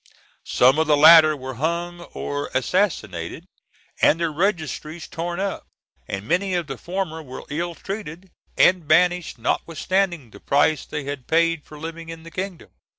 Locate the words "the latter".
0.87-1.37